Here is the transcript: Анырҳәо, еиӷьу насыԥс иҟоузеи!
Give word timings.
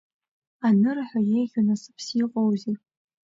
Анырҳәо, 0.67 1.19
еиӷьу 1.35 1.63
насыԥс 1.67 2.07
иҟоузеи! 2.23 2.75